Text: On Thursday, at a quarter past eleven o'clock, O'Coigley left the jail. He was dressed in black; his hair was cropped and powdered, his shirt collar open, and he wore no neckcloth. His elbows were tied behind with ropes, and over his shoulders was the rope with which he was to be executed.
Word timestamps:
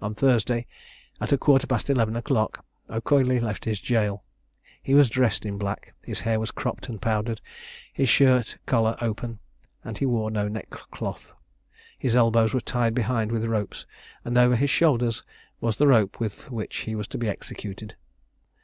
On 0.00 0.14
Thursday, 0.14 0.68
at 1.20 1.32
a 1.32 1.36
quarter 1.36 1.66
past 1.66 1.90
eleven 1.90 2.14
o'clock, 2.14 2.64
O'Coigley 2.88 3.40
left 3.40 3.64
the 3.64 3.72
jail. 3.74 4.22
He 4.80 4.94
was 4.94 5.10
dressed 5.10 5.44
in 5.44 5.58
black; 5.58 5.94
his 6.00 6.20
hair 6.20 6.38
was 6.38 6.52
cropped 6.52 6.88
and 6.88 7.02
powdered, 7.02 7.40
his 7.92 8.08
shirt 8.08 8.56
collar 8.66 8.96
open, 9.00 9.40
and 9.82 9.98
he 9.98 10.06
wore 10.06 10.30
no 10.30 10.46
neckcloth. 10.46 11.32
His 11.98 12.14
elbows 12.14 12.54
were 12.54 12.60
tied 12.60 12.94
behind 12.94 13.32
with 13.32 13.44
ropes, 13.46 13.84
and 14.24 14.38
over 14.38 14.54
his 14.54 14.70
shoulders 14.70 15.24
was 15.60 15.76
the 15.76 15.88
rope 15.88 16.20
with 16.20 16.52
which 16.52 16.76
he 16.82 16.94
was 16.94 17.08
to 17.08 17.18
be 17.18 17.28
executed. 17.28 17.96